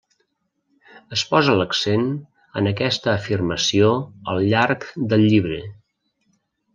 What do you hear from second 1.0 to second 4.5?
Es posa l'accent en aquesta afirmació al